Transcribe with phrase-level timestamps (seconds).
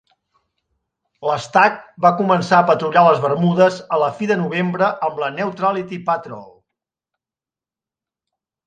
[1.27, 6.03] L'"Stack" va començar a patrullar les Bermudes a la fi de novembre amb la Neutrality
[6.11, 6.51] Patrol.